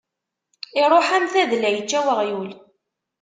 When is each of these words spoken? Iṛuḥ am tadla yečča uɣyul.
Iṛuḥ 0.81 1.07
am 1.17 1.25
tadla 1.33 1.69
yečča 1.71 1.99
uɣyul. 2.11 2.49